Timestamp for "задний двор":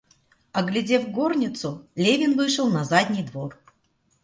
2.85-3.59